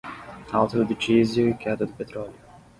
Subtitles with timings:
[0.57, 2.33] Alta do diesel e queda do petróleo